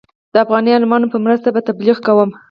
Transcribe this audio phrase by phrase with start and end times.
[0.33, 2.29] د افغاني عالمانو په مرسته به تبلیغ کوم.